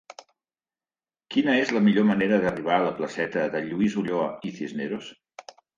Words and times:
Quina 1.35 1.57
és 1.65 1.75
la 1.77 1.83
millor 1.89 2.09
manera 2.13 2.41
d'arribar 2.47 2.75
a 2.79 2.83
la 2.89 2.97
placeta 3.03 3.47
de 3.57 3.65
Lluís 3.71 4.03
Ulloa 4.05 4.29
i 4.51 4.57
Cisneros? 4.59 5.17